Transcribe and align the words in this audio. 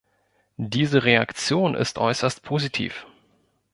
Diese 0.57 1.03
Reaktion 1.03 1.75
ist 1.75 1.99
äußerst 1.99 2.41
positiv. 2.41 3.05